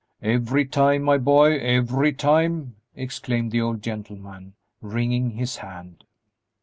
[0.23, 6.05] "Every time, my boy, every time!" exclaimed the old gentleman, wringing his hand.